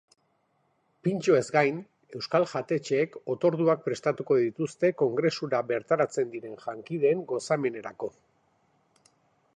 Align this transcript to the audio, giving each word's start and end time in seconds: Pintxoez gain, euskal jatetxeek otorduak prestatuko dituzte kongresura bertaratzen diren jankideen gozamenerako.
Pintxoez 1.07 1.43
gain, 1.55 1.77
euskal 2.19 2.47
jatetxeek 2.53 3.19
otorduak 3.35 3.85
prestatuko 3.89 4.39
dituzte 4.47 4.93
kongresura 5.05 5.61
bertaratzen 5.75 6.35
diren 6.37 6.59
jankideen 6.67 7.25
gozamenerako. 7.35 8.15